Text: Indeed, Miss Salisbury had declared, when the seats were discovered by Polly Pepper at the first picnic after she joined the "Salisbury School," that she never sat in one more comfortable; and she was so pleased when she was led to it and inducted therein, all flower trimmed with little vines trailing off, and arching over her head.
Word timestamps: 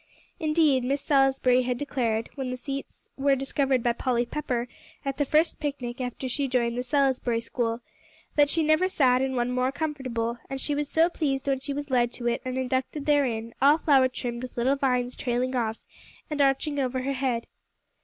Indeed, 0.39 0.83
Miss 0.83 0.99
Salisbury 0.99 1.61
had 1.61 1.77
declared, 1.77 2.31
when 2.33 2.49
the 2.49 2.57
seats 2.57 3.11
were 3.17 3.35
discovered 3.35 3.83
by 3.83 3.93
Polly 3.93 4.25
Pepper 4.25 4.67
at 5.05 5.17
the 5.19 5.25
first 5.25 5.59
picnic 5.59 6.01
after 6.01 6.27
she 6.27 6.47
joined 6.47 6.75
the 6.75 6.81
"Salisbury 6.81 7.39
School," 7.39 7.81
that 8.35 8.49
she 8.49 8.63
never 8.63 8.89
sat 8.89 9.21
in 9.21 9.35
one 9.35 9.51
more 9.51 9.71
comfortable; 9.71 10.39
and 10.49 10.59
she 10.59 10.73
was 10.73 10.89
so 10.89 11.07
pleased 11.07 11.45
when 11.47 11.59
she 11.59 11.71
was 11.71 11.91
led 11.91 12.11
to 12.13 12.25
it 12.27 12.41
and 12.43 12.57
inducted 12.57 13.05
therein, 13.05 13.53
all 13.61 13.77
flower 13.77 14.07
trimmed 14.07 14.41
with 14.41 14.57
little 14.57 14.75
vines 14.75 15.15
trailing 15.15 15.55
off, 15.55 15.83
and 16.31 16.41
arching 16.41 16.79
over 16.79 17.03
her 17.03 17.13
head. 17.13 17.45